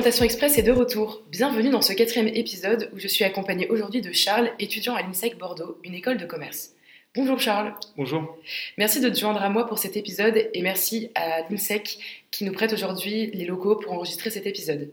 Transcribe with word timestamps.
Orientation 0.00 0.24
Express 0.24 0.56
est 0.56 0.62
de 0.62 0.72
retour. 0.72 1.20
Bienvenue 1.30 1.68
dans 1.68 1.82
ce 1.82 1.92
quatrième 1.92 2.28
épisode 2.28 2.88
où 2.94 2.98
je 2.98 3.06
suis 3.06 3.22
accompagnée 3.22 3.68
aujourd'hui 3.68 4.00
de 4.00 4.12
Charles, 4.12 4.50
étudiant 4.58 4.94
à 4.94 5.02
l'INSEC 5.02 5.36
Bordeaux, 5.36 5.76
une 5.84 5.92
école 5.92 6.16
de 6.16 6.24
commerce. 6.24 6.70
Bonjour 7.14 7.38
Charles. 7.38 7.74
Bonjour. 7.98 8.34
Merci 8.78 9.00
de 9.02 9.10
te 9.10 9.18
joindre 9.18 9.42
à 9.42 9.50
moi 9.50 9.66
pour 9.66 9.78
cet 9.78 9.98
épisode 9.98 10.48
et 10.54 10.62
merci 10.62 11.10
à 11.14 11.42
l'INSEC 11.50 11.98
qui 12.30 12.44
nous 12.44 12.52
prête 12.52 12.72
aujourd'hui 12.72 13.30
les 13.34 13.44
locaux 13.44 13.76
pour 13.76 13.92
enregistrer 13.92 14.30
cet 14.30 14.46
épisode. 14.46 14.90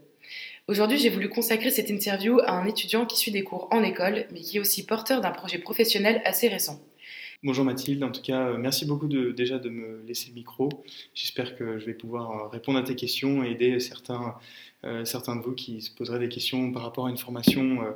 Aujourd'hui, 0.66 0.98
j'ai 0.98 1.08
voulu 1.08 1.30
consacrer 1.30 1.70
cette 1.70 1.88
interview 1.88 2.40
à 2.40 2.50
un 2.50 2.66
étudiant 2.66 3.06
qui 3.06 3.16
suit 3.16 3.32
des 3.32 3.44
cours 3.44 3.68
en 3.70 3.82
école, 3.82 4.26
mais 4.30 4.40
qui 4.40 4.58
est 4.58 4.60
aussi 4.60 4.84
porteur 4.84 5.22
d'un 5.22 5.30
projet 5.30 5.56
professionnel 5.56 6.20
assez 6.26 6.48
récent. 6.48 6.82
Bonjour 7.44 7.64
Mathilde, 7.64 8.02
en 8.02 8.10
tout 8.10 8.20
cas, 8.20 8.48
euh, 8.48 8.58
merci 8.58 8.84
beaucoup 8.84 9.06
de, 9.06 9.30
déjà 9.30 9.60
de 9.60 9.68
me 9.68 10.02
laisser 10.02 10.30
le 10.30 10.34
micro. 10.34 10.68
J'espère 11.14 11.56
que 11.56 11.78
je 11.78 11.86
vais 11.86 11.94
pouvoir 11.94 12.32
euh, 12.32 12.48
répondre 12.48 12.80
à 12.80 12.82
tes 12.82 12.96
questions 12.96 13.44
et 13.44 13.52
aider 13.52 13.78
certains, 13.78 14.34
euh, 14.82 15.04
certains 15.04 15.36
de 15.36 15.42
vous 15.42 15.54
qui 15.54 15.80
se 15.80 15.94
poseraient 15.94 16.18
des 16.18 16.28
questions 16.28 16.72
par 16.72 16.82
rapport 16.82 17.06
à 17.06 17.10
une 17.10 17.16
formation 17.16 17.94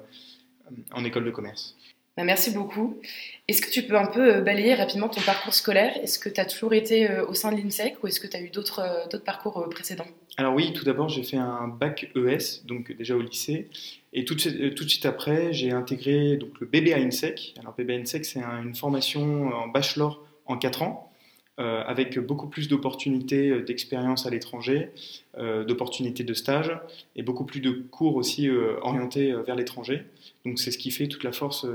en 0.93 1.05
école 1.05 1.25
de 1.25 1.33
commerce. 1.33 1.77
Bah, 2.17 2.25
merci 2.25 2.51
beaucoup. 2.51 3.01
Est-ce 3.49 3.63
que 3.63 3.71
tu 3.71 3.85
peux 3.85 3.97
un 3.97 4.07
peu 4.07 4.37
euh, 4.37 4.41
balayer 4.43 4.75
rapidement 4.75 5.09
ton 5.09 5.23
parcours 5.23 5.55
scolaire? 5.55 5.97
Est-ce 6.03 6.19
que 6.19 6.29
tu 6.29 6.41
as 6.43 6.45
toujours 6.45 6.75
été 6.75 7.11
euh, 7.11 7.27
au 7.27 7.33
sein 7.33 7.51
de 7.53 7.57
l'INSEC 7.57 8.03
ou 8.03 8.07
est-ce 8.07 8.21
que 8.21 8.27
tu 8.27 8.37
as 8.37 8.43
eu 8.43 8.51
d'autres 8.51 8.81
euh, 8.81 9.19
parcours 9.19 9.67
précédents? 9.71 10.07
Alors 10.37 10.55
oui, 10.55 10.75
tout 10.75 10.85
d'abord 10.85 11.09
j'ai 11.09 11.23
fait 11.23 11.39
un 11.39 11.69
bac 11.69 12.11
ES, 12.15 12.67
donc 12.67 12.93
déjà 12.93 13.17
au 13.17 13.23
lycée. 13.23 13.71
Et 14.13 14.27
tout, 14.27 14.35
de 14.35 14.41
suite 14.41 15.07
après, 15.07 15.55
j'ai 15.55 15.71
intégré 15.71 16.37
donc, 16.37 16.51
le 16.61 16.67
BBA 16.67 16.99
INSEC. 16.99 17.55
Alors 17.59 17.75
BBA 17.79 17.95
INSEC, 17.95 18.27
c'est 18.27 18.41
une 18.41 18.75
formation 18.75 19.49
en 19.49 19.69
bachelor 19.69 20.23
en 20.45 20.59
4 20.59 20.83
ans. 20.83 21.12
Euh, 21.61 21.83
avec 21.85 22.19
beaucoup 22.19 22.49
plus 22.49 22.67
d'opportunités 22.67 23.51
euh, 23.51 23.63
d'expérience 23.63 24.25
à 24.25 24.31
l'étranger, 24.31 24.89
euh, 25.37 25.65
d'opportunités 25.65 26.25
de 26.25 26.33
stage 26.33 26.75
et 27.15 27.23
beaucoup 27.23 27.45
plus 27.45 27.61
de 27.61 27.73
cours 27.73 28.17
aussi 28.17 28.49
orientés 28.81 29.35
vers 29.47 29.55
l'étranger. 29.55 30.05
Donc 30.47 30.59
c'est 30.59 30.71
ce 30.71 30.79
qui 30.79 30.91
fait 30.91 31.09
toute 31.09 31.25
la 31.25 31.33
force 31.33 31.67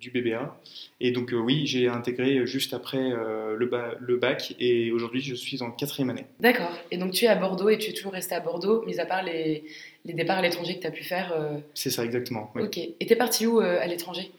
du 0.00 0.10
BBA. 0.10 0.58
Et 1.00 1.10
donc 1.10 1.34
oui, 1.34 1.66
j'ai 1.66 1.88
intégré 1.88 2.46
juste 2.46 2.72
après 2.72 3.10
le, 3.10 3.68
le, 4.00 4.16
bac 4.16 4.54
et 4.58 4.90
aujourd'hui 4.90 5.20
je 5.20 5.34
suis 5.34 5.62
en 5.62 5.70
quatrième 5.70 6.08
année. 6.08 6.24
D'accord. 6.40 6.72
Et 6.90 6.96
donc 6.96 7.12
tu 7.12 7.26
es 7.26 7.28
à 7.28 7.36
Bordeaux 7.36 7.68
et 7.68 7.76
tu 7.76 7.90
es 7.90 7.92
toujours 7.92 8.12
resté 8.12 8.34
à 8.34 8.40
Bordeaux, 8.40 8.82
mis 8.86 8.98
à 8.98 9.04
part 9.04 9.22
les, 9.22 9.64
les 10.06 10.14
départs 10.14 10.38
à 10.38 10.42
l'étranger 10.42 10.76
que 10.76 10.80
tu 10.80 10.86
as 10.86 10.90
pu 10.90 11.04
faire 11.04 11.34
C'est 11.74 11.90
ça 11.90 12.02
exactement. 12.02 12.50
Ok. 12.58 12.78
Et 12.78 12.96
tu 12.98 13.12
es 13.12 13.16
parti 13.16 13.46
où 13.46 13.60
à 13.60 13.86
l'étranger? 13.86 14.32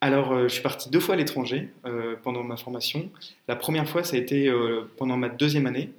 Alors, 0.00 0.32
euh, 0.32 0.48
je 0.48 0.54
suis 0.54 0.62
parti 0.62 0.90
deux 0.90 1.00
fois 1.00 1.14
à 1.14 1.18
l'étranger 1.18 1.68
euh, 1.86 2.16
pendant 2.22 2.42
ma 2.42 2.56
formation. 2.56 3.10
La 3.48 3.56
première 3.56 3.88
fois, 3.88 4.04
ça 4.04 4.16
a 4.16 4.18
été 4.18 4.48
euh, 4.48 4.82
pendant 4.96 5.16
ma 5.16 5.28
deuxième 5.28 5.66
année. 5.66 5.90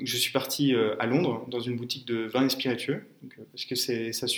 Je 0.00 0.16
suis 0.16 0.32
parti 0.32 0.72
à 0.98 1.04
Londres 1.04 1.44
dans 1.48 1.60
une 1.60 1.76
boutique 1.76 2.06
de 2.06 2.24
vins 2.24 2.46
et 2.46 2.48
spiritueux, 2.48 3.04
parce 3.52 3.66
que 3.66 3.74
ça, 3.74 3.92
a 3.92 4.28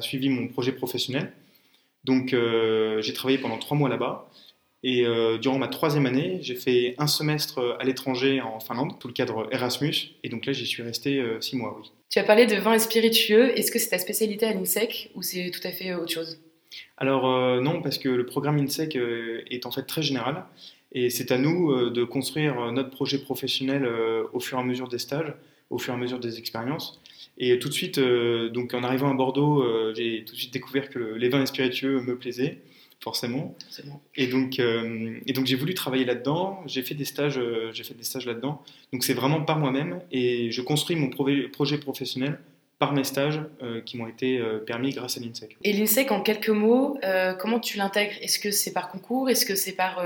suivi, 0.00 0.28
mon 0.30 0.48
projet 0.48 0.72
professionnel. 0.72 1.32
Donc, 2.04 2.30
j'ai 2.30 3.12
travaillé 3.12 3.36
pendant 3.36 3.58
trois 3.58 3.76
mois 3.76 3.90
là-bas. 3.90 4.30
Et 4.82 5.04
durant 5.42 5.58
ma 5.58 5.68
troisième 5.68 6.06
année, 6.06 6.38
j'ai 6.40 6.54
fait 6.54 6.94
un 6.96 7.08
semestre 7.08 7.76
à 7.78 7.84
l'étranger 7.84 8.40
en 8.40 8.58
Finlande, 8.58 8.92
sous 9.02 9.08
le 9.08 9.12
cadre 9.12 9.48
Erasmus. 9.52 10.14
Et 10.24 10.30
donc 10.30 10.46
là, 10.46 10.54
j'y 10.54 10.64
suis 10.64 10.82
resté 10.82 11.22
six 11.42 11.56
mois, 11.56 11.76
oui. 11.78 11.90
Tu 12.08 12.18
as 12.18 12.24
parlé 12.24 12.46
de 12.46 12.56
vins 12.56 12.72
et 12.72 12.78
spiritueux. 12.78 13.58
Est-ce 13.58 13.70
que 13.70 13.78
c'est 13.78 13.90
ta 13.90 13.98
spécialité 13.98 14.46
à 14.46 14.54
l'INSEC 14.54 15.10
ou 15.14 15.20
c'est 15.20 15.50
tout 15.50 15.66
à 15.68 15.72
fait 15.72 15.92
autre 15.92 16.12
chose? 16.12 16.38
Alors 16.96 17.26
euh, 17.26 17.60
non, 17.60 17.82
parce 17.82 17.98
que 17.98 18.08
le 18.08 18.26
programme 18.26 18.58
INSEC 18.58 18.96
euh, 18.96 19.42
est 19.50 19.66
en 19.66 19.70
fait 19.70 19.82
très 19.82 20.02
général 20.02 20.44
et 20.92 21.10
c'est 21.10 21.30
à 21.30 21.38
nous 21.38 21.70
euh, 21.70 21.90
de 21.90 22.04
construire 22.04 22.72
notre 22.72 22.90
projet 22.90 23.18
professionnel 23.18 23.86
au 24.32 24.40
fur 24.40 24.58
et 24.58 24.60
à 24.60 24.64
mesure 24.64 24.88
des 24.88 24.98
stages, 24.98 25.32
au 25.70 25.78
fur 25.78 25.92
et 25.92 25.96
à 25.96 25.98
mesure 25.98 26.20
des 26.20 26.38
expériences. 26.38 27.00
Et 27.38 27.58
tout 27.58 27.68
de 27.68 27.74
suite, 27.74 28.00
donc 28.00 28.72
en 28.72 28.82
arrivant 28.82 29.10
à 29.10 29.14
Bordeaux, 29.14 29.62
j'ai 29.94 30.24
tout 30.24 30.32
de 30.34 30.38
suite 30.38 30.54
découvert 30.54 30.88
que 30.88 30.98
les 30.98 31.28
vins 31.28 31.42
et 31.42 31.46
spiritueux 31.46 32.00
me 32.00 32.16
plaisaient 32.16 32.62
forcément. 33.00 33.54
Et 34.14 34.26
donc, 34.26 34.58
et 34.58 35.32
donc 35.34 35.44
j'ai 35.44 35.56
voulu 35.56 35.74
travailler 35.74 36.06
là-dedans. 36.06 36.62
J'ai 36.66 36.80
fait 36.80 36.94
des 36.94 37.04
stages, 37.04 37.38
j'ai 37.74 37.84
fait 37.84 37.92
des 37.92 38.04
stages 38.04 38.24
là-dedans. 38.24 38.62
Donc 38.90 39.04
c'est 39.04 39.12
vraiment 39.12 39.42
par 39.42 39.58
moi-même 39.58 40.00
et 40.10 40.50
je 40.50 40.62
construis 40.62 40.96
mon 40.96 41.10
projet 41.10 41.76
professionnel 41.76 42.38
par 42.78 42.92
mes 42.92 43.04
stages 43.04 43.40
euh, 43.62 43.80
qui 43.80 43.96
m'ont 43.96 44.06
été 44.06 44.38
euh, 44.38 44.58
permis 44.58 44.90
grâce 44.90 45.16
à 45.16 45.20
l'INSEC. 45.20 45.56
Et 45.64 45.72
l'INSEC, 45.72 46.10
en 46.12 46.20
quelques 46.20 46.50
mots, 46.50 46.98
euh, 47.04 47.32
comment 47.34 47.58
tu 47.58 47.78
l'intègres? 47.78 48.14
Est-ce 48.20 48.38
que 48.38 48.50
c'est 48.50 48.72
par 48.72 48.88
concours? 48.88 49.30
Est-ce 49.30 49.46
que 49.46 49.54
c'est 49.54 49.72
par, 49.72 50.04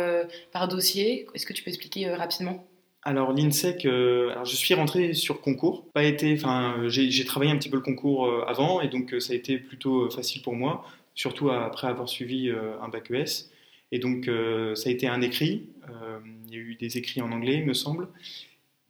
par 0.52 0.68
dossier? 0.68 1.26
Est-ce 1.34 1.46
que 1.46 1.52
tu 1.52 1.62
peux 1.62 1.70
expliquer 1.70 2.10
rapidement? 2.10 2.66
Alors 3.02 3.32
l'INSEC, 3.32 3.86
alors 3.86 4.44
je 4.44 4.54
suis 4.54 4.74
rentré 4.74 5.14
sur 5.14 5.40
concours. 5.40 5.86
Pas 5.94 6.04
été, 6.04 6.34
enfin 6.34 6.84
j'ai 6.88 7.24
travaillé 7.24 7.50
un 7.50 7.56
petit 7.56 7.70
peu 7.70 7.76
le 7.76 7.82
concours 7.82 8.30
avant 8.46 8.82
et 8.82 8.88
donc 8.88 9.14
ça 9.20 9.32
a 9.32 9.36
été 9.36 9.56
plutôt 9.56 10.10
facile 10.10 10.42
pour 10.42 10.54
moi, 10.54 10.84
surtout 11.14 11.50
après 11.50 11.86
avoir 11.86 12.08
suivi 12.10 12.50
un 12.50 12.88
bac 12.88 13.10
ES. 13.10 13.48
Et 13.90 13.98
donc 13.98 14.30
ça 14.74 14.90
a 14.90 14.92
été 14.92 15.08
un 15.08 15.22
écrit. 15.22 15.66
il 16.48 16.54
y 16.54 16.56
a 16.56 16.60
eu 16.60 16.74
des 16.74 16.98
écrits 16.98 17.22
en 17.22 17.32
anglais, 17.32 17.54
il 17.54 17.64
me 17.64 17.74
semble 17.74 18.08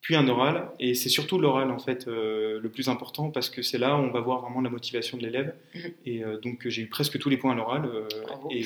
puis 0.00 0.16
un 0.16 0.26
oral. 0.28 0.68
Et 0.78 0.94
c'est 0.94 1.08
surtout 1.08 1.38
l'oral, 1.38 1.70
en 1.70 1.78
fait, 1.78 2.08
euh, 2.08 2.60
le 2.60 2.68
plus 2.68 2.88
important, 2.88 3.30
parce 3.30 3.50
que 3.50 3.62
c'est 3.62 3.78
là 3.78 3.96
où 3.96 4.00
on 4.00 4.10
va 4.10 4.20
voir 4.20 4.40
vraiment 4.40 4.60
la 4.60 4.70
motivation 4.70 5.18
de 5.18 5.22
l'élève. 5.22 5.54
Mhm. 5.74 5.92
Et 6.06 6.24
euh, 6.24 6.38
donc, 6.38 6.66
j'ai 6.68 6.82
eu 6.82 6.86
presque 6.86 7.18
tous 7.18 7.28
les 7.28 7.36
points 7.36 7.52
à 7.52 7.54
l'oral. 7.54 7.84
Euh, 7.86 8.08
et 8.50 8.64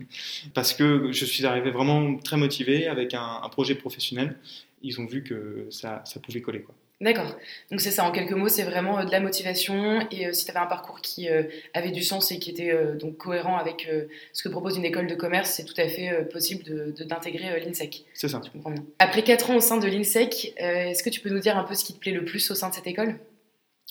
parce 0.54 0.72
que 0.72 1.12
je 1.12 1.24
suis 1.24 1.44
arrivé 1.46 1.70
vraiment 1.70 2.16
très 2.16 2.36
motivé 2.36 2.86
avec 2.86 3.14
un, 3.14 3.40
un 3.42 3.48
projet 3.48 3.74
professionnel. 3.74 4.36
Ils 4.82 5.00
ont 5.00 5.06
vu 5.06 5.22
que 5.22 5.66
ça, 5.70 6.02
ça 6.06 6.20
pouvait 6.20 6.40
coller, 6.40 6.62
quoi. 6.62 6.74
D'accord. 7.00 7.34
Donc 7.70 7.80
c'est 7.80 7.90
ça, 7.90 8.04
en 8.04 8.12
quelques 8.12 8.32
mots, 8.32 8.48
c'est 8.48 8.62
vraiment 8.62 8.98
euh, 8.98 9.04
de 9.04 9.10
la 9.10 9.20
motivation. 9.20 10.06
Et 10.10 10.26
euh, 10.26 10.32
si 10.34 10.44
tu 10.44 10.50
avais 10.50 10.60
un 10.60 10.66
parcours 10.66 11.00
qui 11.00 11.30
euh, 11.30 11.44
avait 11.72 11.92
du 11.92 12.02
sens 12.02 12.30
et 12.30 12.38
qui 12.38 12.50
était 12.50 12.74
donc 13.00 13.16
cohérent 13.16 13.56
avec 13.56 13.88
ce 14.32 14.42
que 14.42 14.48
propose 14.48 14.76
une 14.76 14.84
école 14.84 15.06
de 15.06 15.14
commerce, 15.14 15.50
c'est 15.50 15.64
tout 15.64 15.78
à 15.78 15.88
fait 15.88 16.28
possible 16.30 16.92
d'intégrer 16.94 17.58
l'INSEC. 17.60 18.04
C'est 18.12 18.28
ça. 18.28 18.40
Tu 18.40 18.50
comprends 18.50 18.70
bien. 18.70 18.84
Après 18.98 19.22
4 19.22 19.50
ans 19.50 19.56
au 19.56 19.60
sein 19.60 19.78
de 19.78 19.86
l'INSEC, 19.86 20.54
est-ce 20.56 21.02
que 21.02 21.10
tu 21.10 21.20
peux 21.20 21.30
nous 21.30 21.40
dire 21.40 21.56
un 21.56 21.64
peu 21.64 21.74
ce 21.74 21.84
qui 21.84 21.94
te 21.94 21.98
plaît 21.98 22.12
le 22.12 22.24
plus 22.24 22.50
au 22.50 22.54
sein 22.54 22.68
de 22.68 22.74
cette 22.74 22.86
école? 22.86 23.18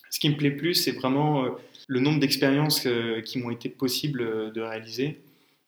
Ce 0.09 0.19
qui 0.19 0.29
me 0.29 0.35
plaît 0.35 0.49
le 0.49 0.57
plus, 0.57 0.75
c'est 0.75 0.91
vraiment 0.91 1.45
le 1.87 1.99
nombre 1.99 2.19
d'expériences 2.19 2.87
qui 3.25 3.39
m'ont 3.39 3.51
été 3.51 3.69
possibles 3.69 4.53
de 4.53 4.61
réaliser. 4.61 5.19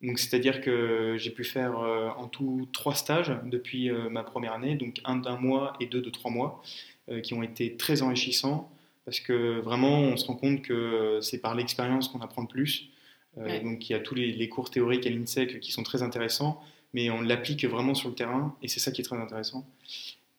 Donc, 0.01 0.17
c'est-à-dire 0.19 0.61
que 0.61 1.15
j'ai 1.17 1.31
pu 1.31 1.43
faire 1.43 1.77
en 2.17 2.27
tout 2.27 2.67
trois 2.73 2.95
stages 2.95 3.33
depuis 3.45 3.89
ma 4.09 4.23
première 4.23 4.53
année, 4.53 4.75
donc 4.75 5.01
un 5.05 5.17
d'un 5.17 5.37
mois 5.37 5.73
et 5.79 5.85
deux 5.87 6.01
de 6.01 6.09
trois 6.09 6.31
mois. 6.31 6.61
Euh, 7.11 7.19
qui 7.19 7.33
ont 7.33 7.43
été 7.43 7.75
très 7.75 8.03
enrichissants 8.03 8.71
parce 9.05 9.19
que 9.19 9.59
vraiment 9.59 9.99
on 9.99 10.17
se 10.17 10.25
rend 10.27 10.35
compte 10.35 10.61
que 10.61 11.19
c'est 11.21 11.39
par 11.39 11.55
l'expérience 11.55 12.07
qu'on 12.07 12.21
apprend 12.21 12.43
le 12.43 12.47
plus. 12.47 12.89
Euh, 13.37 13.61
donc 13.61 13.89
il 13.89 13.93
y 13.93 13.95
a 13.95 13.99
tous 13.99 14.15
les, 14.15 14.49
cours 14.49 14.69
théoriques 14.69 15.05
à 15.05 15.09
l'INSEC 15.09 15.59
qui 15.59 15.71
sont 15.71 15.83
très 15.83 16.03
intéressants, 16.03 16.61
mais 16.93 17.09
on 17.09 17.21
l'applique 17.21 17.65
vraiment 17.65 17.95
sur 17.95 18.09
le 18.09 18.15
terrain 18.15 18.55
et 18.61 18.67
c'est 18.67 18.79
ça 18.79 18.91
qui 18.91 19.01
est 19.01 19.03
très 19.03 19.17
intéressant. 19.17 19.65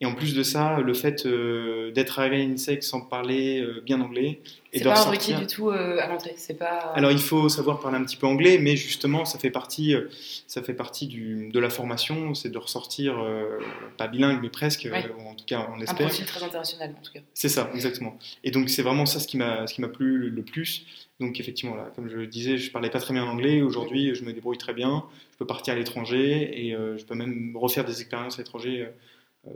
Et 0.03 0.05
en 0.05 0.15
plus 0.17 0.35
de 0.35 0.43
ça, 0.43 0.81
le 0.81 0.95
fait 0.95 1.27
euh, 1.27 1.93
d'être 1.93 2.19
arrivé 2.19 2.43
à 2.43 2.45
l'INSEC 2.45 2.83
sans 2.83 3.03
parler 3.03 3.61
euh, 3.61 3.81
bien 3.87 4.01
anglais. 4.01 4.41
C'est 4.73 4.83
pas 4.83 5.01
un 5.01 5.11
requis 5.11 5.33
du 5.33 5.47
tout 5.47 5.71
euh, 5.71 6.01
à 6.01 6.09
l'entrée. 6.09 6.35
C'est 6.37 6.59
pas. 6.59 6.93
Alors 6.97 7.13
il 7.13 7.21
faut 7.21 7.49
savoir 7.49 7.79
parler 7.79 7.99
un 7.99 8.03
petit 8.03 8.17
peu 8.17 8.27
anglais, 8.27 8.59
mais 8.59 8.75
justement 8.75 9.25
ça 9.25 9.39
fait 9.39 9.51
partie, 9.51 9.95
ça 10.49 10.61
fait 10.61 10.75
partie 10.75 11.07
du, 11.07 11.51
de 11.51 11.61
la 11.61 11.71
formation, 11.71 12.35
c'est 12.35 12.49
de 12.49 12.59
ressortir 12.59 13.23
pas 13.97 14.09
bilingue 14.09 14.41
mais 14.43 14.49
presque, 14.49 14.89
en 15.21 15.35
tout 15.35 15.45
cas 15.45 15.69
on 15.73 15.81
espère. 15.81 16.07
Un 16.07 16.09
profil 16.09 16.27
très 16.27 16.43
international 16.43 16.95
en 16.99 17.03
tout 17.05 17.13
cas. 17.13 17.21
C'est 17.35 17.51
ça, 17.51 17.71
exactement. 17.75 18.19
Et 18.43 18.51
donc 18.51 18.71
c'est 18.71 18.83
vraiment 18.83 19.07
ça 19.07 19.21
ce 19.21 19.29
qui 19.29 19.37
m'a, 19.37 19.67
ce 19.67 19.75
qui 19.75 19.83
m'a 19.83 19.89
plu 19.89 20.31
le, 20.31 20.43
plus. 20.43 20.87
Donc 21.21 21.39
effectivement 21.39 21.77
là, 21.77 21.93
comme 21.95 22.09
je 22.09 22.17
le 22.17 22.27
disais, 22.27 22.57
je 22.57 22.73
parlais 22.73 22.91
pas 22.91 22.99
très 22.99 23.13
bien 23.13 23.25
anglais. 23.25 23.61
Aujourd'hui, 23.61 24.15
je 24.15 24.25
me 24.25 24.33
débrouille 24.33 24.59
très 24.59 24.73
bien. 24.73 25.05
Je 25.33 25.37
peux 25.37 25.47
partir 25.47 25.75
à 25.75 25.77
l'étranger 25.77 26.67
et 26.67 26.73
je 26.73 27.05
peux 27.05 27.15
même 27.15 27.55
refaire 27.57 27.85
des 27.85 28.01
expériences 28.01 28.37
à 28.37 28.39
l'étranger 28.39 28.81
euh, 28.81 28.91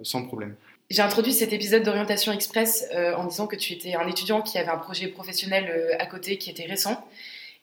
sans 0.02 0.24
problème. 0.24 0.54
J'ai 0.88 1.02
introduit 1.02 1.32
cet 1.32 1.52
épisode 1.52 1.82
d'orientation 1.82 2.32
express 2.32 2.86
euh, 2.94 3.14
en 3.14 3.26
disant 3.26 3.48
que 3.48 3.56
tu 3.56 3.72
étais 3.72 3.94
un 3.94 4.06
étudiant 4.06 4.40
qui 4.40 4.56
avait 4.56 4.70
un 4.70 4.78
projet 4.78 5.08
professionnel 5.08 5.68
euh, 5.68 5.96
à 5.98 6.06
côté 6.06 6.38
qui 6.38 6.48
était 6.48 6.66
récent. 6.66 7.08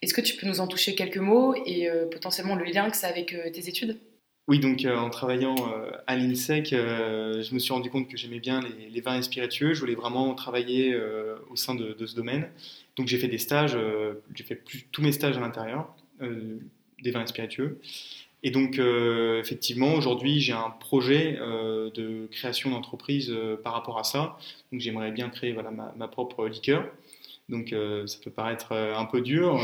Est-ce 0.01 0.13
que 0.13 0.19
tu 0.19 0.35
peux 0.35 0.45
nous 0.45 0.59
en 0.59 0.67
toucher 0.67 0.95
quelques 0.95 1.17
mots 1.17 1.55
et 1.65 1.87
potentiellement 2.11 2.55
le 2.55 2.65
lien 2.65 2.89
que 2.89 2.97
ça 2.97 3.07
a 3.07 3.09
avec 3.09 3.33
tes 3.53 3.69
études? 3.69 3.97
Oui, 4.49 4.59
donc 4.59 4.85
en 4.85 5.09
travaillant 5.09 5.55
à 6.07 6.17
l'INSEC, 6.17 6.71
je 6.71 7.53
me 7.53 7.59
suis 7.59 7.71
rendu 7.71 7.89
compte 7.89 8.09
que 8.09 8.17
j'aimais 8.17 8.41
bien 8.41 8.59
les, 8.91 8.99
vins 8.99 9.17
et 9.17 9.21
spiritueux. 9.21 9.73
Je 9.73 9.79
voulais 9.79 9.95
vraiment 9.95 10.35
travailler 10.35 10.93
au 11.49 11.55
sein 11.55 11.73
de, 11.73 12.05
ce 12.05 12.15
domaine. 12.15 12.49
Donc 12.97 13.07
j'ai 13.07 13.17
fait 13.17 13.29
des 13.29 13.37
stages, 13.37 13.77
j'ai 14.35 14.43
fait 14.43 14.55
plus, 14.55 14.83
tous 14.91 15.01
mes 15.01 15.13
stages 15.13 15.37
à 15.37 15.39
l'intérieur 15.39 15.95
des 16.19 17.11
vins 17.11 17.23
et 17.23 17.27
spiritueux. 17.27 17.79
Et 18.45 18.51
donc, 18.51 18.77
euh, 18.77 19.39
effectivement, 19.39 19.93
aujourd'hui, 19.93 20.41
j'ai 20.41 20.51
un 20.51 20.69
projet 20.69 21.37
euh, 21.39 21.89
de 21.91 22.27
création 22.29 22.71
d'entreprise 22.71 23.31
euh, 23.31 23.55
par 23.55 23.73
rapport 23.73 23.97
à 23.97 24.03
ça. 24.03 24.37
Donc, 24.71 24.81
j'aimerais 24.81 25.11
bien 25.11 25.29
créer 25.29 25.53
voilà, 25.53 25.71
ma, 25.71 26.07
propre 26.09 26.47
liqueur. 26.47 26.85
Donc, 27.49 27.75
ça 28.05 28.17
peut 28.23 28.31
paraître 28.31 28.71
un 28.71 29.03
peu 29.03 29.19
dur 29.19 29.59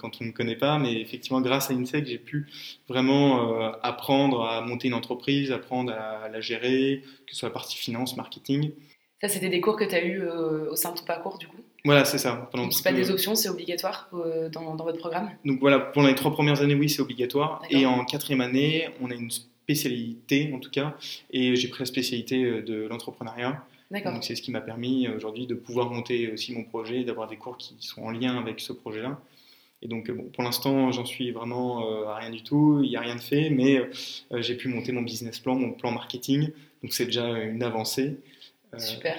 quand 0.00 0.20
on 0.20 0.24
ne 0.24 0.32
connaît 0.32 0.56
pas, 0.56 0.80
mais 0.80 1.00
effectivement, 1.00 1.40
grâce 1.40 1.70
à 1.70 1.74
INSEC, 1.74 2.04
j'ai 2.06 2.18
pu 2.18 2.48
vraiment 2.88 3.72
apprendre 3.84 4.42
à 4.42 4.60
monter 4.62 4.88
une 4.88 4.94
entreprise, 4.94 5.52
apprendre 5.52 5.92
à, 5.92 6.28
la 6.28 6.40
gérer, 6.40 7.02
que 7.26 7.32
ce 7.32 7.38
soit 7.38 7.48
la 7.48 7.52
partie 7.52 7.76
finance, 7.76 8.16
marketing. 8.16 8.72
Ça, 9.20 9.28
c'était 9.28 9.48
des 9.48 9.60
cours 9.60 9.76
que 9.76 9.84
tu 9.84 9.94
as 9.94 10.04
eu 10.04 10.22
au 10.22 10.76
sein 10.76 10.92
de 10.92 10.98
ton 10.98 11.04
parcours, 11.04 11.36
du 11.38 11.46
coup 11.46 11.58
Voilà, 11.84 12.04
c'est 12.04 12.18
ça. 12.18 12.50
C'est 12.70 12.82
pas 12.82 12.92
des 12.92 13.10
options, 13.10 13.34
c'est 13.34 13.50
obligatoire 13.50 14.08
dans, 14.50 14.74
dans, 14.74 14.84
votre 14.84 14.98
programme 14.98 15.30
Donc 15.44 15.60
voilà, 15.60 15.78
pour 15.78 16.02
les 16.02 16.14
trois 16.14 16.32
premières 16.32 16.62
années, 16.62 16.74
oui, 16.74 16.88
c'est 16.88 17.02
obligatoire. 17.02 17.62
Et 17.68 17.84
en 17.84 18.04
quatrième 18.06 18.40
année, 18.40 18.88
on 19.02 19.10
a 19.10 19.14
une 19.14 19.30
spécialité, 19.30 20.50
en 20.54 20.58
tout 20.58 20.70
cas, 20.70 20.96
et 21.30 21.54
j'ai 21.54 21.68
pris 21.68 21.80
la 21.80 21.86
spécialité 21.86 22.62
de 22.62 22.86
l'entrepreneuriat. 22.86 23.62
Donc 23.90 24.22
c'est 24.22 24.36
ce 24.36 24.42
qui 24.42 24.52
m'a 24.52 24.60
permis 24.60 25.08
aujourd'hui 25.08 25.46
de 25.46 25.54
pouvoir 25.54 25.90
monter 25.90 26.30
aussi 26.30 26.54
mon 26.54 26.64
projet, 26.64 27.02
d'avoir 27.02 27.26
des 27.28 27.36
cours 27.36 27.58
qui 27.58 27.76
sont 27.80 28.02
en 28.02 28.10
lien 28.10 28.38
avec 28.38 28.60
ce 28.60 28.72
projet-là. 28.72 29.20
Et 29.82 29.88
donc, 29.88 30.10
bon, 30.10 30.24
pour 30.24 30.44
l'instant, 30.44 30.92
j'en 30.92 31.06
suis 31.06 31.30
vraiment 31.30 31.86
euh, 31.86 32.06
à 32.06 32.16
rien 32.16 32.30
du 32.30 32.42
tout, 32.42 32.80
il 32.82 32.90
n'y 32.90 32.96
a 32.96 33.00
rien 33.00 33.16
de 33.16 33.20
fait, 33.20 33.48
mais 33.50 33.78
euh, 33.78 34.42
j'ai 34.42 34.54
pu 34.54 34.68
monter 34.68 34.92
mon 34.92 35.02
business 35.02 35.38
plan, 35.38 35.54
mon 35.54 35.72
plan 35.72 35.90
marketing, 35.90 36.50
donc 36.82 36.92
c'est 36.92 37.06
déjà 37.06 37.26
une 37.38 37.62
avancée. 37.62 38.16
Euh, 38.74 38.78
Super. 38.78 39.16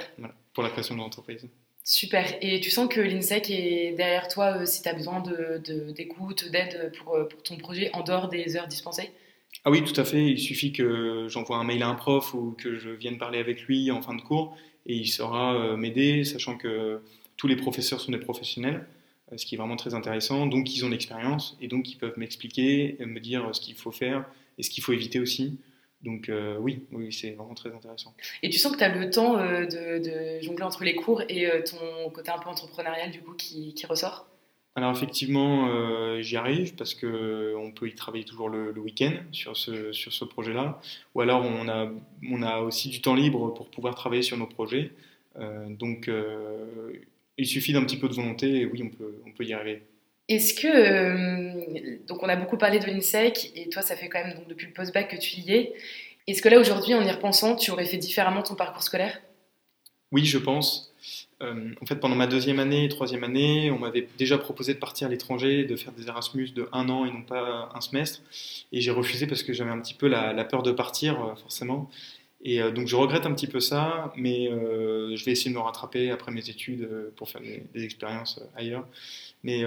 pour 0.53 0.63
la 0.63 0.69
création 0.69 0.95
de 0.95 1.00
l'entreprise. 1.00 1.48
Super. 1.83 2.38
Et 2.42 2.59
tu 2.59 2.69
sens 2.69 2.88
que 2.88 3.01
l'INSEC 3.01 3.50
est 3.50 3.94
derrière 3.98 4.27
toi 4.27 4.65
si 4.65 4.81
tu 4.81 4.89
as 4.89 4.94
besoin 4.94 5.21
d'écoute, 5.21 6.45
de, 6.45 6.50
d'aide 6.50 6.92
pour, 6.98 7.18
pour, 7.27 7.44
ton 7.44 7.57
projet 7.57 7.89
en 7.94 8.03
dehors 8.03 8.30
des 8.30 8.56
heures 8.56 8.68
dispensées? 8.68 9.12
Ah 9.65 9.71
oui, 9.71 9.83
tout 9.83 10.00
à 10.00 10.06
fait. 10.06 10.24
Il 10.24 10.39
suffit 10.39 10.71
que 10.71 11.27
j'envoie 11.27 11.57
un 11.57 11.63
mail 11.63 11.83
à 11.83 11.88
un 11.88 11.95
prof 11.95 12.33
ou 12.33 12.56
que 12.57 12.77
je 12.77 12.89
vienne 12.89 13.18
parler 13.18 13.39
avec 13.39 13.63
lui 13.63 13.92
en 13.92 14.01
fin 14.01 14.13
de 14.13 14.21
cours 14.21 14.56
et 14.86 14.95
il 14.95 15.07
saura 15.07 15.75
m'aider, 15.75 16.24
sachant 16.24 16.57
que 16.57 17.01
tous 17.36 17.48
les 17.48 17.56
professeurs 17.56 18.00
sont 18.00 18.12
des 18.12 18.19
professionnels. 18.19 18.86
Euh, 19.31 19.38
ce 19.38 19.45
qui 19.45 19.56
est 19.56 19.57
vraiment 19.57 19.75
très 19.75 19.94
intéressant. 19.94 20.48
Donc, 20.48 20.74
ils 20.75 20.86
ont 20.86 20.89
l'expérience 20.89 21.57
et 21.62 21.68
donc 21.68 21.89
ils 21.89 21.98
peuvent 21.98 22.18
m'expliquer, 22.18 22.98
me 23.00 23.19
dire 23.19 23.50
ce 23.53 23.62
qu'il 23.62 23.75
faut 23.75 23.92
faire 23.92 24.25
et 24.57 24.63
ce 24.63 24.69
qu'il 24.69 24.83
faut 24.83 24.94
éviter 24.94 25.19
aussi. 25.19 25.57
Donc 26.03 26.30
euh, 26.30 26.57
oui, 26.59 26.83
oui 26.92 27.13
c'est 27.13 27.31
vraiment 27.31 27.53
très 27.53 27.71
intéressant. 27.74 28.13
Et 28.44 28.50
tu 28.50 28.57
sens 28.57 28.71
que 28.71 28.77
tu 28.77 28.83
as 28.83 28.95
le 28.95 29.09
temps 29.09 29.38
euh, 29.38 29.65
de, 29.65 30.42
jongler 30.42 30.63
entre 30.63 30.83
les 30.83 30.95
cours 30.95 31.21
et 31.30 31.48
ton 31.63 32.09
côté 32.09 32.31
un 32.31 32.39
peu 32.39 32.50
entrepreneurial 32.50 33.12
du 33.12 33.21
coup 33.21 33.33
qui, 33.33 33.75
ressort? 33.88 34.27
Alors 34.75 34.95
effectivement, 34.95 36.21
j'y 36.21 36.38
arrive 36.38 36.75
parce 36.75 36.94
qu'on 36.95 37.74
peut 37.75 37.89
y 37.89 37.95
travailler 37.95 38.24
toujours 38.24 38.48
le, 38.48 38.71
week-end 38.80 39.12
sur 39.33 39.57
ce, 39.57 39.92
sur 39.92 40.13
ce 40.13 40.24
projet-là. 40.24 40.80
Ou 41.13 41.21
alors 41.21 41.44
on 41.44 41.68
a, 41.68 41.92
on 42.30 42.42
a 42.42 42.59
aussi 42.59 42.89
du 42.89 43.01
temps 43.01 43.15
libre 43.15 43.53
pour 43.53 43.69
pouvoir 43.69 43.95
travailler 43.95 44.21
sur 44.21 44.38
nos 44.38 44.48
projets. 44.48 44.92
donc 45.38 46.09
il 47.38 47.48
suffit 47.48 47.74
d'un 47.74 47.83
petit 47.83 47.98
peu 47.98 48.07
de 48.07 48.13
volonté 48.13 48.62
et 48.62 48.65
oui, 48.65 48.81
on 48.83 48.89
peut, 48.89 49.21
on 49.25 49.31
peut 49.31 49.44
y 49.44 49.53
arriver. 49.53 49.81
Est-ce 50.31 50.54
que, 50.54 50.68
euh, 50.68 51.98
donc 52.07 52.24
on 52.24 52.30
a 52.30 52.38
beaucoup 52.38 52.57
parlé 52.57 52.80
de 52.80 52.86
l'INSEC 52.86 53.51
et 53.54 53.68
toi 53.68 53.81
ça 53.81 53.98
fait 53.98 54.07
quand 54.07 54.24
même 54.24 54.33
donc, 54.33 54.48
depuis 54.48 54.66
le 54.66 54.72
post-bac 54.72 55.10
que 55.10 55.18
tu 55.18 55.42
y 55.42 55.51
es. 55.51 55.74
Est-ce 56.25 56.42
que 56.42 56.48
là 56.48 56.57
aujourd'hui 56.57 56.94
en 56.94 57.04
y 57.04 57.12
repensant 57.12 57.57
tu 57.57 57.69
aurais 57.69 57.86
fait 57.86 57.98
différemment 57.98 58.42
ton 58.42 58.56
parcours 58.56 58.81
scolaire? 58.81 59.19
Oui 60.13 60.24
je 60.24 60.38
pense. 60.38 60.94
Euh, 61.42 61.74
en 61.81 61.86
fait 61.86 61.98
pendant 61.98 62.16
ma 62.16 62.28
deuxième 62.28 62.60
année 62.60 62.86
et 62.86 62.88
troisième 62.88 63.25
année 63.25 63.72
on 63.72 63.80
m'avait 63.80 64.07
déjà 64.18 64.38
proposé 64.38 64.74
de 64.74 64.80
partir 64.80 65.07
à 65.07 65.10
l'étranger, 65.10 65.66
de 65.66 65.75
faire 65.75 65.92
des 65.92 66.07
Erasmus 66.07 66.51
de 66.51 66.69
un 66.72 66.88
an 66.88 67.04
et 67.04 67.12
non 67.12 67.24
pas 67.24 67.69
un 67.75 67.81
semestre 67.81 68.22
et 68.72 68.80
j'ai 68.80 68.92
refusé 68.92 69.27
parce 69.27 69.44
que 69.44 69.51
j'avais 69.51 69.72
un 69.72 69.81
petit 69.81 69.95
peu 69.95 70.07
la, 70.07 70.45
peur 70.45 70.63
de 70.63 70.72
partir 70.72 71.22
euh, 71.22 71.36
forcément 71.36 71.89
et 72.43 72.61
euh, 72.61 72.71
donc 72.71 72.88
je 72.88 72.95
regrette 72.95 73.25
un 73.25 73.33
petit 73.33 73.47
peu 73.47 73.59
ça, 73.59 74.11
mais 74.15 74.49
euh, 74.49 75.15
je 75.15 75.25
vais 75.25 75.31
essayer 75.31 75.51
de 75.51 75.55
me 75.55 75.61
rattraper 75.61 76.09
après 76.09 76.31
mes 76.31 76.49
études 76.49 76.83
euh, 76.83 77.13
pour 77.15 77.29
faire 77.29 77.41
des, 77.41 77.83
expériences 77.83 78.41
ailleurs. 78.55 78.88
Mais 79.43 79.63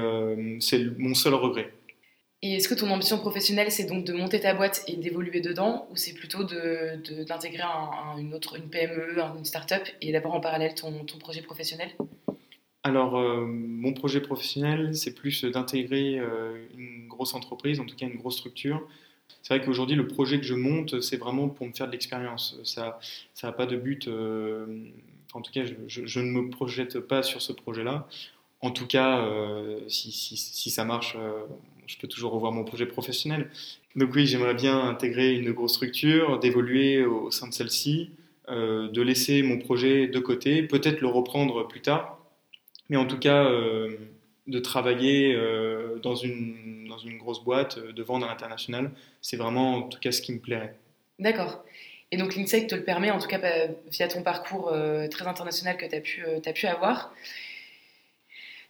c'est 0.61 0.85
mon 0.99 1.15
seul 1.15 1.35
regret. 1.35 1.73
Et 2.43 2.55
est-ce 2.55 2.69
que 2.69 2.75
ton 2.75 2.89
ambition 2.91 3.19
professionnelle, 3.19 3.73
c'est 3.73 3.87
donc 3.87 4.05
de 4.05 4.13
monter 4.13 4.39
ta 4.39 4.55
boîte 4.55 4.85
et 4.87 4.97
d'évoluer 4.97 5.41
dedans, 5.41 5.89
ou 5.91 5.97
c'est 5.97 6.13
plutôt 6.13 6.45
d'intégrer 6.45 7.65
une 8.19 8.35
autre, 8.35 8.57
une 8.57 8.69
PME, 8.69 9.17
une 9.37 9.45
start-up, 9.45 9.83
et 10.01 10.13
d'abord 10.13 10.35
en 10.35 10.41
parallèle 10.41 10.75
ton, 10.75 11.05
ton 11.05 11.19
projet 11.19 11.43
professionnel? 11.43 11.89
Alors, 12.85 13.19
mon 13.19 13.95
projet 13.95 14.21
professionnel, 14.21 14.95
c'est 14.95 15.15
plus 15.15 15.45
d'intégrer 15.45 16.21
une 16.77 17.09
grosse 17.09 17.35
entreprise, 17.35 17.81
en 17.81 17.87
tout 17.87 17.97
cas 17.97 18.07
une 18.07 18.19
grosse 18.19 18.37
structure, 18.37 18.87
c'est 19.45 19.55
vrai 19.55 19.65
qu'aujourd'hui, 19.65 19.95
le 19.95 20.07
projet 20.07 20.39
que 20.39 20.47
je 20.47 20.55
monte, 20.55 21.03
c'est 21.03 21.19
vraiment 21.19 21.51
pour 21.51 21.67
me 21.67 21.73
faire 21.73 21.87
de 21.87 21.93
l'expérience. 21.93 22.59
Ça 22.65 22.99
n'a 23.43 23.53
pas 23.53 23.67
de 23.67 23.77
but. 23.77 24.09
Euh, 24.09 24.65
en 25.35 25.43
tout 25.43 25.53
cas, 25.53 25.65
je, 25.87 26.21
ne 26.21 26.31
me 26.31 26.49
projette 26.49 26.99
pas 26.99 27.23
sur 27.23 27.43
ce 27.43 27.53
projet-là. 27.53 28.09
En 28.63 28.71
tout 28.71 28.87
cas, 28.87 29.19
euh, 29.19 29.81
si, 29.87 30.71
ça 30.71 30.87
marche, 30.87 31.15
euh, 31.19 31.43
je 31.87 31.99
peux 31.99 32.09
toujours 32.09 32.33
revoir 32.33 32.53
mon 32.53 32.65
projet 32.65 32.87
professionnel. 32.87 33.51
Donc 33.97 34.15
oui, 34.15 34.27
j'aimerais 34.27 34.55
bien 34.55 34.81
intégrer 34.81 35.35
une 35.35 35.53
grosse 35.53 35.75
structure, 35.75 36.39
d'évoluer 36.39 37.05
au 37.05 37.31
sein 37.31 37.47
de 37.47 37.53
celle-ci, 37.53 38.13
de 38.49 39.03
laisser 39.03 39.43
mon 39.43 39.59
projet 39.59 40.07
de 40.07 40.19
côté, 40.21 40.63
peut-être 40.63 41.03
le 41.03 41.09
reprendre 41.09 41.69
plus 41.69 41.83
tard. 41.83 42.19
Mais 42.89 42.97
en 42.97 43.05
tout 43.05 43.19
cas, 43.19 43.47
de 44.47 44.59
travailler 44.59 45.35
euh, 45.35 45.99
dans, 46.03 46.15
une, 46.15 46.87
dans 46.89 46.99
une 46.99 47.17
grosse 47.19 47.43
boîte, 47.43 47.79
euh, 47.79 47.93
de 47.93 48.03
vendre 48.03 48.27
à 48.27 48.29
l'international. 48.29 48.91
C'est 49.23 49.37
vraiment 49.37 49.77
en 49.77 49.83
tout 49.83 49.99
cas 49.99 50.13
ce 50.13 50.21
qui 50.21 50.33
me 50.33 50.39
plairait. 50.39 50.75
D'accord. 51.19 51.65
Et 52.11 52.17
donc 52.17 52.37
l'INSEC 52.37 52.67
te 52.67 52.75
le 52.75 52.85
permet, 52.85 53.11
en 53.11 53.19
tout 53.19 53.27
cas 53.27 53.41
via 53.91 54.09
ton 54.09 54.23
parcours 54.23 54.71
euh, 54.73 55.09
très 55.09 55.27
international 55.27 55.77
que 55.77 55.87
tu 55.87 55.97
as, 55.97 56.01
pu, 56.01 56.25
as 56.45 56.53
pu 56.53 56.67
avoir. 56.67 57.15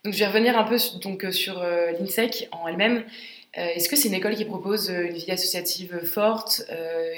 Donc 0.04 0.14
je 0.14 0.18
vais 0.18 0.26
revenir 0.26 0.56
un 0.56 0.64
peu 0.64 0.76
donc, 1.02 1.26
sur 1.30 1.62
l'INSEC 1.62 2.48
en 2.52 2.68
elle-même. 2.68 3.04
Est-ce 3.54 3.88
que 3.88 3.96
c'est 3.96 4.08
une 4.08 4.14
école 4.14 4.34
qui 4.34 4.44
propose 4.44 4.90
une 4.90 5.14
vie 5.14 5.30
associative 5.30 6.04
forte, 6.04 6.62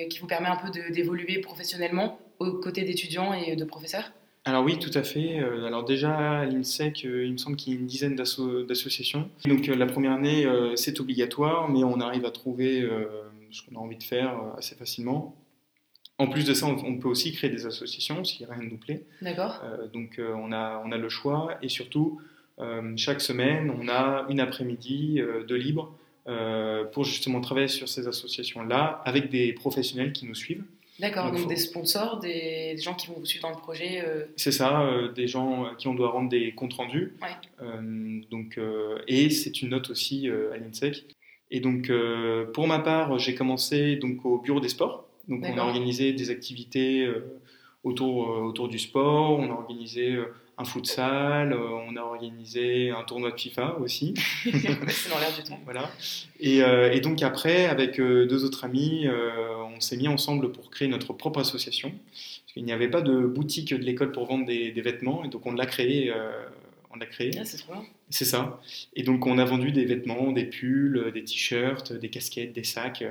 qui 0.09 0.19
vous 0.21 0.27
permet 0.27 0.49
un 0.49 0.57
peu 0.57 0.71
d'évoluer 0.91 1.39
professionnellement 1.39 2.21
aux 2.39 2.53
côtés 2.53 2.83
d'étudiants 2.83 3.33
et 3.33 3.57
de 3.57 3.65
professeurs? 3.65 4.13
Alors 4.47 4.63
oui, 4.63 4.79
tout 4.79 4.97
à 4.97 5.03
fait. 5.03 5.41
Euh, 5.41 5.67
alors 5.67 5.85
déjà, 5.85 6.17
à 6.17 6.45
l'INSEC, 6.45 7.05
euh, 7.05 7.27
il 7.27 7.33
me 7.33 7.37
semble 7.37 7.57
qu'il 7.57 7.73
y 7.73 7.77
a 7.77 7.81
une 7.81 7.87
dizaine 7.87 8.15
d'associations. 8.15 9.29
Donc 9.45 9.69
euh, 9.69 9.75
la 9.75 9.87
première 9.87 10.13
année, 10.13 10.47
c'est 10.77 11.01
obligatoire, 11.01 11.69
mais 11.69 11.83
on 11.83 12.01
arrive 12.01 12.25
à 12.25 12.31
trouver 12.31 12.89
ce 13.51 13.63
qu'on 13.63 13.75
a 13.75 13.81
envie 13.81 13.97
de 13.97 14.05
faire 14.05 14.41
assez 14.57 14.77
facilement. 14.77 15.35
En 16.19 16.29
plus 16.29 16.47
de 16.47 16.55
ça, 16.55 16.67
on, 16.67 16.99
peut 16.99 17.09
aussi 17.09 17.33
créer 17.33 17.51
des 17.51 17.67
associations 17.67 18.25
si 18.25 18.45
rien 18.45 18.63
ne 18.63 18.71
nous 18.71 18.79
plaît. 18.79 19.05
D'accord. 19.21 19.63
donc 19.93 20.19
on, 20.19 20.53
a, 20.53 20.81
on 20.85 20.93
a 20.93 20.97
le 20.97 21.09
choix 21.09 21.59
et 21.61 21.69
surtout, 21.69 22.21
chaque 22.97 23.21
semaine, 23.21 23.71
on 23.79 23.89
a 23.89 24.27
une 24.31 24.41
après-midi 24.41 25.21
de 25.47 25.55
libre 25.55 25.93
pour 26.93 27.05
justement 27.05 27.41
travailler 27.41 27.69
sur 27.69 27.89
ces 27.89 28.07
associations-là 28.07 29.03
avec 29.05 29.29
des 29.29 29.53
professionnels 29.53 30.13
qui 30.13 30.25
nous 30.25 30.35
suivent. 30.35 30.65
D'accord, 30.99 31.31
donc, 31.31 31.47
des 31.47 31.57
sponsors, 31.57 32.21
des 32.21 32.77
gens 32.79 32.95
qui 32.95 33.09
vont 33.09 33.15
vous 33.19 33.27
suivre 33.27 33.49
dans 33.49 33.55
le 33.55 33.61
projet 33.61 34.03
euh. 34.07 34.25
C'est 34.37 34.53
ça, 34.53 34.83
euh, 34.83 35.13
des 35.13 35.29
gens 35.29 35.65
à 35.65 35.75
qui 35.75 35.89
on 35.89 35.95
doit 35.95 36.11
rendre 36.11 36.31
des 36.31 36.53
comptes 36.53 36.75
rendus. 36.75 37.15
Euh, 37.61 38.21
donc, 38.31 38.59
et 39.07 39.31
c'est 39.31 39.61
une 39.63 39.71
note 39.71 39.91
aussi 39.91 40.29
à 40.29 40.57
l'INSEC. 40.57 41.05
Et 41.51 41.61
donc, 41.61 41.91
pour 42.55 42.67
ma 42.67 42.79
part, 42.79 43.19
j'ai 43.19 43.35
commencé 43.35 43.97
donc, 43.97 44.25
au 44.25 44.39
bureau 44.39 44.61
des 44.61 44.69
sports. 44.69 45.07
Donc, 45.29 45.45
on 45.45 45.59
a 45.59 45.63
organisé 45.63 46.13
des 46.13 46.31
activités 46.31 47.09
autour, 47.85 48.29
autour 48.29 48.69
du 48.69 48.79
sport, 48.79 49.39
on 49.39 49.51
a 49.51 49.55
organisé 49.55 50.17
un 50.59 50.65
futsal, 50.65 51.53
euh, 51.53 51.59
on 51.87 51.97
a 51.97 52.01
organisé 52.01 52.91
un 52.91 53.03
tournoi 53.03 53.31
de 53.31 53.39
FIFA 53.39 53.77
aussi. 53.79 54.15
c'est 54.45 55.11
dans 55.11 55.19
l'air 55.19 55.35
du 55.37 55.43
temps. 55.43 55.61
Voilà. 55.65 55.91
Et, 56.41 56.63
euh, 56.63 56.93
et, 56.93 57.01
donc 57.01 57.23
après, 57.23 57.67
avec 57.67 58.01
euh, 58.01 58.27
deux 58.27 58.45
autres 58.45 58.65
amis, 58.65 59.07
on 59.09 59.81
s'est 59.81 59.97
mis 59.97 60.09
ensemble 60.09 60.53
pour 60.53 60.71
créer 60.71 60.89
notre 60.89 61.13
propre 61.13 61.41
association. 61.41 61.91
Parce 61.91 62.55
qu'il 62.55 62.65
n'y 62.65 62.73
avait 62.73 62.89
pas 62.89 63.03
de 63.03 63.21
boutique 63.21 63.75
de 63.75 63.85
l'école 63.85 64.13
pour 64.13 64.27
vendre 64.27 64.47
des, 64.47 64.71
vêtements, 64.81 65.25
et 65.25 65.29
donc 65.29 65.45
on 65.45 65.53
l'a 65.53 65.67
créé. 65.67 66.13
on 66.93 66.97
l'a 66.97 67.07
créé. 67.07 67.33
Ah, 67.39 67.45
c'est 67.45 67.59
trop 67.59 67.75
bien. 67.75 67.85
C'est 68.09 68.25
ça. 68.25 68.61
Et 68.95 69.03
donc 69.03 69.27
on 69.27 69.37
a 69.37 69.45
vendu 69.45 69.73
des 69.73 69.85
vêtements, 69.85 70.33
des 70.33 70.45
pulls, 70.45 71.11
des 71.13 71.25
t-shirts, 71.25 71.93
des 71.93 72.09
casquettes, 72.09 72.55
des 72.55 72.65
sacs. 72.65 73.05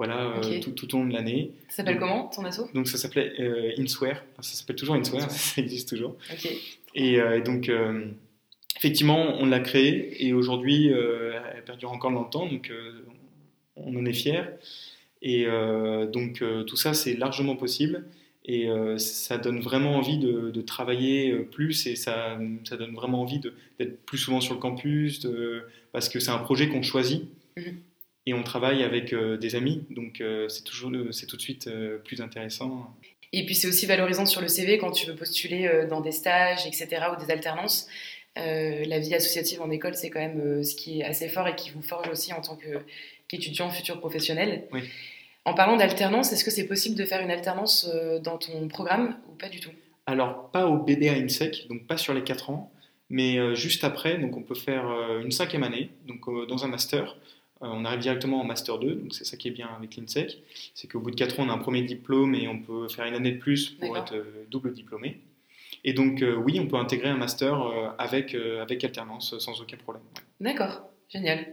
Voilà, 0.00 0.40
tout, 0.62 0.70
tout, 0.70 0.94
au 0.94 0.98
long 1.00 1.06
de 1.06 1.12
l'année. 1.12 1.50
Ça 1.68 1.76
s'appelle 1.76 1.98
comment 1.98 2.28
ton 2.28 2.44
asso? 2.46 2.62
Donc 2.72 2.88
ça 2.88 2.96
s'appelle 2.96 3.34
Inswear, 3.78 4.24
ça 4.40 4.54
s'appelle 4.54 4.76
toujours 4.76 4.94
Inswear, 4.94 5.30
ça 5.30 5.60
existe 5.60 5.90
toujours. 5.90 6.16
Ok. 6.32 6.50
Euh, 6.96 7.36
et, 7.36 7.40
donc, 7.40 7.68
euh, 7.68 8.06
effectivement, 8.76 9.36
on 9.38 9.46
l'a 9.46 9.60
créée 9.60 10.26
et 10.26 10.32
aujourd'hui, 10.32 10.92
euh, 10.92 11.38
elle 11.54 11.64
perdure 11.64 11.92
encore 11.92 12.12
dans 12.12 12.22
le 12.22 12.30
temps, 12.30 12.46
donc 12.46 12.72
on 13.76 13.96
en 13.96 14.04
est 14.04 14.12
fiers. 14.12 14.44
Et 15.22 15.46
donc, 16.12 16.42
tout 16.66 16.76
ça, 16.76 16.94
c'est 16.94 17.14
largement 17.14 17.56
possible. 17.56 18.04
Et 18.46 18.68
ça 18.96 19.36
donne 19.36 19.60
vraiment 19.60 19.96
envie 19.96 20.18
de, 20.18 20.60
travailler 20.62 21.34
plus 21.34 21.86
et 21.86 21.96
ça, 21.96 22.38
ça 22.64 22.76
donne 22.76 22.94
vraiment 22.94 23.20
envie 23.20 23.40
d'être 23.78 24.04
plus 24.04 24.18
souvent 24.18 24.40
sur 24.40 24.54
le 24.54 24.60
campus 24.60 25.26
parce 25.92 26.08
que 26.08 26.20
c'est 26.20 26.30
un 26.30 26.38
projet 26.38 26.68
qu'on 26.68 26.82
choisit 26.82 27.24
mhm. 27.56 27.76
Et 28.30 28.34
on 28.34 28.42
travaille 28.42 28.82
avec 28.82 29.14
des 29.14 29.54
amis. 29.54 29.84
Donc 29.90 30.22
c'est 30.48 30.64
toujours 30.64 30.90
c'est 31.10 31.26
tout 31.26 31.36
de 31.36 31.42
suite 31.42 31.68
plus 32.04 32.20
intéressant. 32.20 32.94
Et 33.32 33.46
puis 33.46 33.54
c'est 33.54 33.68
aussi 33.68 33.86
valorisant 33.86 34.26
sur 34.26 34.40
le 34.40 34.48
CV 34.48 34.78
quand 34.78 34.90
tu 34.90 35.06
veux 35.06 35.14
postuler 35.14 35.66
euh, 35.66 35.86
dans 35.86 36.00
des 36.00 36.12
stages, 36.12 36.66
etc., 36.66 36.88
ou 37.12 37.24
des 37.24 37.30
alternances. 37.30 37.86
Euh, 38.38 38.84
la 38.86 38.98
vie 38.98 39.14
associative 39.14 39.60
en 39.60 39.70
école, 39.70 39.94
c'est 39.94 40.10
quand 40.10 40.20
même 40.20 40.40
euh, 40.40 40.62
ce 40.62 40.74
qui 40.74 41.00
est 41.00 41.04
assez 41.04 41.28
fort 41.28 41.46
et 41.46 41.54
qui 41.54 41.70
vous 41.70 41.82
forge 41.82 42.08
aussi 42.08 42.32
en 42.32 42.40
tant 42.40 42.56
qu'étudiant 43.28 43.70
futur 43.70 44.00
professionnel. 44.00 44.66
En 45.44 45.54
parlant 45.54 45.76
d'alternance, 45.76 46.32
est-ce 46.32 46.44
que 46.44 46.50
c'est 46.50 46.66
possible 46.66 46.96
de 46.96 47.04
faire 47.04 47.20
une 47.22 47.30
alternance 47.30 47.90
dans 48.22 48.36
ton 48.36 48.68
programme 48.68 49.16
ou 49.30 49.34
pas 49.34 49.48
du 49.48 49.58
tout? 49.58 49.70
Alors, 50.06 50.50
pas 50.50 50.66
au 50.66 50.76
BBA 50.76 51.12
INSEC, 51.12 51.66
donc 51.68 51.86
pas 51.86 51.96
sur 51.96 52.12
les 52.12 52.22
4 52.22 52.50
ans, 52.50 52.70
mais 53.08 53.54
juste 53.56 53.82
après, 53.82 54.18
donc 54.18 54.36
on 54.36 54.42
peut 54.42 54.54
faire 54.54 54.84
une 55.22 55.30
cinquième 55.30 55.62
année, 55.62 55.90
donc 56.06 56.26
dans 56.46 56.64
un 56.64 56.68
master. 56.68 57.16
On 57.60 57.84
arrive 57.84 58.00
directement 58.00 58.40
en 58.40 58.44
master 58.44 58.78
2, 58.78 58.94
donc 58.94 59.14
c'est 59.14 59.24
ça 59.24 59.36
qui 59.36 59.48
est 59.48 59.52
bien 59.52 59.68
avec 59.76 59.96
l'INSEC, 59.96 60.38
c'est 60.74 60.90
qu'au 60.90 61.00
bout 61.00 61.10
de 61.10 61.16
4 61.16 61.40
ans, 61.40 61.46
on 61.46 61.50
a 61.50 61.52
un 61.52 61.58
premier 61.58 61.82
diplôme 61.82 62.34
et 62.34 62.48
on 62.48 62.58
peut 62.58 62.88
faire 62.88 63.04
une 63.04 63.14
année 63.14 63.32
de 63.32 63.38
plus 63.38 63.70
pour 63.70 63.96
être 63.96 64.14
double 64.50 64.72
diplômé. 64.72 65.20
Et 65.84 65.92
donc, 65.92 66.24
oui, 66.44 66.58
on 66.60 66.66
peut 66.66 66.76
intégrer 66.76 67.08
un 67.08 67.16
master 67.16 67.94
avec, 67.98 68.34
avec 68.34 68.84
alternance 68.84 69.38
sans 69.38 69.60
aucun 69.60 69.76
problème. 69.76 70.02
D'accord, 70.40 70.82
génial. 71.08 71.46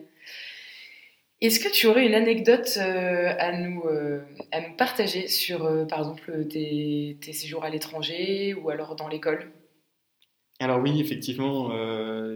Est-ce 1.40 1.60
que 1.60 1.70
tu 1.70 1.86
aurais 1.86 2.08
une 2.08 2.16
anecdote 2.16 2.78
euh, 2.78 3.32
à, 3.38 3.52
nous, 3.56 3.84
euh, 3.86 4.22
à 4.52 4.60
nous 4.60 4.76
partager 4.76 5.28
sur, 5.28 5.66
euh, 5.66 5.86
par 5.86 6.00
exemple, 6.00 6.48
tes, 6.48 7.16
séjours 7.32 7.64
à 7.64 7.70
l'étranger 7.70 8.56
ou 8.56 8.72
alors 8.72 8.96
dans 8.96 9.08
l'école? 9.08 9.52
Alors 10.60 10.80
oui, 10.82 11.00
effectivement, 11.00 11.70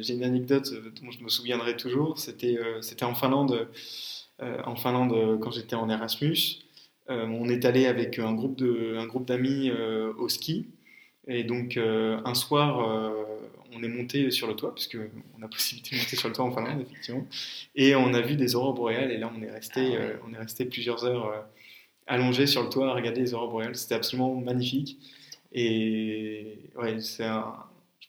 j'ai 0.02 0.14
une 0.14 0.24
anecdote 0.24 0.72
dont 1.02 1.10
je 1.12 1.24
me 1.24 1.30
souviendrai 1.30 1.76
toujours. 1.76 2.20
C'était 2.20 2.60
c'était 2.82 3.06
en 3.06 3.16
Finlande, 3.16 3.68
en 4.40 4.76
Finlande 4.76 5.40
quand 5.40 5.52
j'étais 5.52 5.76
en 5.76 5.90
Erasmus. 5.90 6.60
on 7.10 7.50
est 7.50 7.66
allé 7.66 7.88
avec 7.88 8.20
un 8.20 8.34
groupe 8.34 9.26
d'amis 9.26 9.72
au 9.72 10.30
ski. 10.30 10.68
Et 11.28 11.44
donc 11.44 11.78
un 11.78 12.36
soir, 12.36 13.12
on 13.74 13.84
est 13.84 13.88
monté 13.88 14.32
sur 14.32 14.48
le 14.48 14.56
toit, 14.56 14.74
puisqu'on 14.74 15.42
a 15.42 15.48
possibilité 15.52 15.96
de 15.96 16.02
monter 16.02 16.16
sur 16.16 16.28
le 16.28 16.34
toit 16.34 16.46
en 16.46 16.52
Finlande, 16.52 16.82
effectivement. 16.82 17.26
Et 17.76 17.96
on 17.96 18.14
a 18.14 18.22
vu 18.22 18.36
des 18.36 18.56
aurores 18.56 18.74
boréales, 18.74 19.12
et 19.12 19.18
là, 19.18 19.32
on 19.36 19.42
est 19.42 19.52
resté, 19.52 19.96
ah 19.96 20.02
euh, 20.02 20.18
on 20.28 20.34
est 20.34 20.38
resté 20.38 20.66
plusieurs 20.66 21.06
heures 21.06 21.28
euh, 21.28 21.42
allongés 22.08 22.48
sur 22.48 22.64
le 22.64 22.70
toit 22.70 22.90
à 22.90 22.94
regarder 22.94 23.22
les 23.22 23.34
aurores 23.34 23.52
boréales. 23.52 23.76
C'était 23.76 23.96
absolument 23.96 24.36
magnifique. 24.36 24.98
Et 25.54 26.60
ouais, 26.76 27.00
c'est 27.02 27.26
un, 27.26 27.56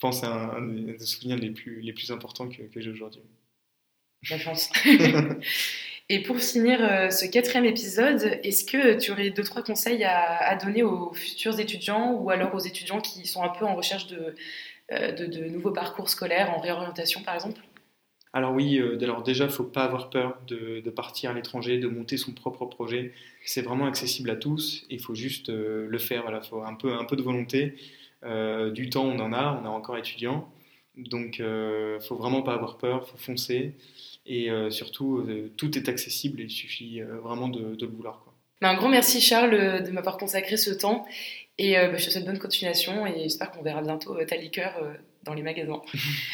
je 0.02 0.08
pense 0.08 0.20
c'est 0.20 0.26
un, 0.26 0.60
des 0.60 0.98
souvenirs 0.98 1.36
les 1.36 1.50
plus, 1.50 1.80
les 1.80 1.92
plus 1.92 2.10
importants 2.10 2.48
que, 2.48 2.62
que 2.62 2.80
j'ai 2.80 2.90
aujourd'hui. 2.90 3.22
La 4.28 4.38
chance. 4.38 4.68
Et 6.08 6.22
pour 6.22 6.40
finir 6.40 6.82
euh, 6.82 7.10
ce 7.10 7.24
quatrième 7.24 7.64
épisode, 7.64 8.40
est-ce 8.42 8.64
que 8.64 8.98
tu 8.98 9.12
aurais 9.12 9.30
deux, 9.30 9.44
trois 9.44 9.62
conseils 9.62 10.02
à, 10.02 10.38
à, 10.38 10.56
donner 10.56 10.82
aux 10.82 11.12
futurs 11.14 11.60
étudiants 11.60 12.14
ou 12.14 12.30
alors 12.30 12.52
aux 12.52 12.58
étudiants 12.58 13.00
qui 13.00 13.26
sont 13.26 13.44
un 13.44 13.48
peu 13.48 13.64
en 13.64 13.76
recherche 13.76 14.08
de, 14.08 14.34
euh, 14.90 15.12
de, 15.12 15.44
nouveaux 15.44 15.70
parcours 15.70 16.08
scolaires 16.08 16.50
en 16.50 16.60
réorientation, 16.60 17.22
par 17.22 17.34
exemple? 17.34 17.60
Alors 18.32 18.52
oui, 18.52 18.78
euh, 18.78 18.98
alors 19.02 19.22
déjà, 19.22 19.44
il 19.44 19.48
ne 19.48 19.52
faut 19.52 19.64
pas 19.64 19.84
avoir 19.84 20.10
peur 20.10 20.38
de, 20.48 20.80
partir 20.90 21.30
à 21.30 21.34
l'étranger, 21.34 21.78
de 21.78 21.86
monter 21.86 22.16
son 22.16 22.32
propre 22.32 22.66
projet. 22.66 23.12
C'est 23.44 23.62
vraiment 23.62 23.86
accessible 23.86 24.30
à 24.30 24.36
tous. 24.36 24.84
Il 24.90 25.00
faut 25.00 25.14
juste 25.14 25.50
euh, 25.50 25.86
le 25.88 25.98
faire. 25.98 26.24
Il 26.28 26.48
faut 26.48 26.62
un 26.62 26.74
peu, 26.74 26.92
un 26.94 27.04
peu 27.04 27.16
de 27.16 27.22
volonté. 27.22 27.74
Du 28.22 28.90
temps, 28.90 29.04
on 29.04 29.18
en 29.18 29.32
a. 29.32 29.60
On 29.60 29.64
est 29.64 29.68
encore 29.68 29.96
étudiant. 29.96 30.48
Donc, 30.96 31.38
il 31.38 31.44
ne 31.44 31.98
faut 32.00 32.16
vraiment 32.16 32.42
pas 32.42 32.54
avoir 32.54 32.78
peur. 32.78 33.08
Faut 33.08 33.18
foncer. 33.18 33.74
Et 34.26 34.48
surtout, 34.70 35.26
tout 35.56 35.76
est 35.76 35.88
accessible. 35.88 36.40
Il 36.40 36.50
suffit 36.50 37.00
vraiment 37.00 37.48
de, 37.48 37.76
le 37.80 37.86
vouloir. 37.86 38.24
Un 38.60 38.74
grand 38.74 38.88
merci, 38.88 39.20
Charles, 39.20 39.82
de 39.82 39.90
m'avoir 39.90 40.18
consacré 40.18 40.56
ce 40.56 40.70
temps. 40.70 41.04
Et 41.58 41.78
euh, 41.78 41.88
bah, 41.90 41.96
je 41.98 42.06
te 42.06 42.10
souhaite 42.10 42.24
bonne 42.24 42.38
continuation 42.38 43.06
et 43.06 43.20
j'espère 43.22 43.50
qu'on 43.50 43.62
verra 43.62 43.82
bientôt 43.82 44.16
euh, 44.16 44.24
ta 44.24 44.36
liqueur 44.36 44.72
euh, 44.82 44.94
dans 45.24 45.34
les 45.34 45.42
magasins. 45.42 45.82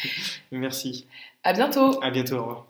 Merci. 0.51 1.07
À 1.43 1.53
bientôt. 1.53 2.01
À 2.01 2.09
bientôt, 2.09 2.35
au 2.35 2.41
revoir. 2.41 2.68